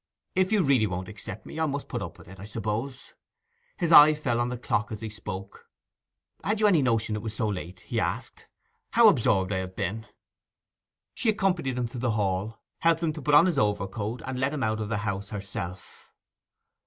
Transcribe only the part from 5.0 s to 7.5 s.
he spoke. 'Had you any notion that it was so